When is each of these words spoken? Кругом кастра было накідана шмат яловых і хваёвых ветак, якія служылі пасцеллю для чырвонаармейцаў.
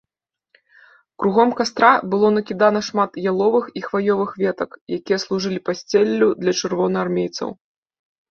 Кругом 1.23 1.49
кастра 1.59 1.89
было 2.13 2.27
накідана 2.37 2.79
шмат 2.87 3.11
яловых 3.33 3.65
і 3.79 3.85
хваёвых 3.87 4.31
ветак, 4.43 4.71
якія 4.99 5.17
служылі 5.25 5.59
пасцеллю 5.71 6.29
для 6.45 6.53
чырвонаармейцаў. 6.63 7.49